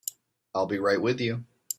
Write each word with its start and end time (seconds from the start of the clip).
I'll 0.55 0.65
be 0.65 0.79
right 0.79 0.99
with 0.99 1.21
you. 1.21 1.43